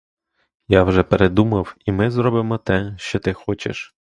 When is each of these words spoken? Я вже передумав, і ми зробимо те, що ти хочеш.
Я 0.67 0.83
вже 0.83 1.03
передумав, 1.03 1.75
і 1.85 1.91
ми 1.91 2.11
зробимо 2.11 2.57
те, 2.57 2.95
що 2.97 3.19
ти 3.19 3.33
хочеш. 3.33 3.95